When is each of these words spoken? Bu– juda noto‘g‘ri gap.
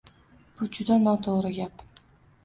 Bu– 0.61 0.67
juda 0.77 0.95
noto‘g‘ri 1.07 1.51
gap. 1.59 1.85